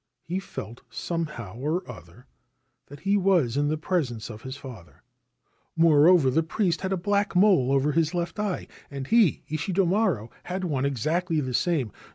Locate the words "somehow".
0.89-1.57